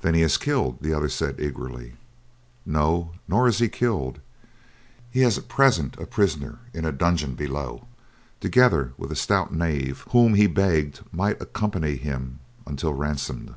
"Then 0.00 0.14
he 0.14 0.22
is 0.22 0.38
killed!" 0.38 0.78
the 0.80 0.92
other 0.92 1.08
said 1.08 1.38
eagerly. 1.38 1.92
"No; 2.66 3.12
nor 3.28 3.46
is 3.46 3.58
he 3.58 3.68
killed. 3.68 4.18
He 5.08 5.22
is 5.22 5.38
at 5.38 5.46
present 5.46 5.96
a 5.98 6.04
prisoner 6.04 6.58
in 6.74 6.84
a 6.84 6.90
dungeon 6.90 7.36
below, 7.36 7.86
together 8.40 8.92
with 8.98 9.12
a 9.12 9.14
stout 9.14 9.54
knave 9.54 10.04
whom 10.10 10.34
he 10.34 10.48
begged 10.48 11.02
might 11.12 11.40
accompany 11.40 11.94
him 11.94 12.40
until 12.66 12.92
ransomed." 12.92 13.54